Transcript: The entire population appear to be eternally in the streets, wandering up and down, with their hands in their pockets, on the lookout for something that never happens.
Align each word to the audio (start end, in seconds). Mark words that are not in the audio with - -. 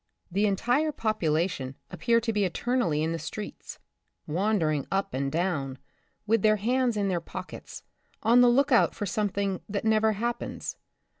The 0.31 0.47
entire 0.47 0.91
population 0.91 1.75
appear 1.91 2.19
to 2.21 2.33
be 2.33 2.43
eternally 2.43 3.03
in 3.03 3.11
the 3.11 3.19
streets, 3.19 3.77
wandering 4.25 4.87
up 4.91 5.13
and 5.13 5.31
down, 5.31 5.77
with 6.25 6.41
their 6.41 6.55
hands 6.55 6.97
in 6.97 7.07
their 7.07 7.21
pockets, 7.21 7.83
on 8.23 8.41
the 8.41 8.49
lookout 8.49 8.95
for 8.95 9.05
something 9.05 9.61
that 9.69 9.85
never 9.85 10.13
happens. 10.13 10.75